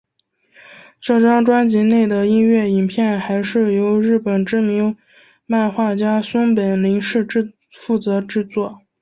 [0.99, 4.97] 这张专辑内的音乐影片还是由日本知名
[5.45, 7.23] 漫画家松本零士
[7.69, 8.81] 负责制作。